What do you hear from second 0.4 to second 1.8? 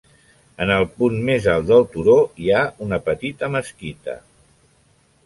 En el punt més alt